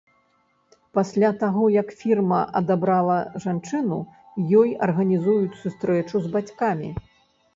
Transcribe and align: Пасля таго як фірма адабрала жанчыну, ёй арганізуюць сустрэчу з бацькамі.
Пасля 0.97 1.27
таго 1.41 1.65
як 1.73 1.91
фірма 1.99 2.39
адабрала 2.61 3.17
жанчыну, 3.45 3.99
ёй 4.61 4.69
арганізуюць 4.87 5.59
сустрэчу 5.65 6.23
з 6.25 6.33
бацькамі. 6.37 6.89